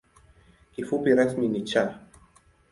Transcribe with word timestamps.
Kifupi 0.73 1.09
rasmi 1.17 1.47
ni 1.47 1.61
‘Cha’. 1.69 1.83